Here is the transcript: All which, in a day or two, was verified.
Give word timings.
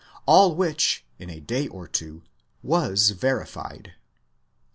All 0.25 0.55
which, 0.55 1.05
in 1.19 1.29
a 1.29 1.39
day 1.39 1.67
or 1.67 1.87
two, 1.87 2.23
was 2.63 3.11
verified. 3.11 3.93